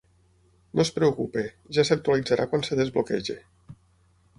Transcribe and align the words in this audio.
No 0.79 0.83
es 0.83 0.91
preocupi, 0.95 1.45
ja 1.79 1.87
s'actualitzarà 1.91 2.51
quan 2.55 2.69
es 2.69 2.75
desbloqueji. 2.83 3.41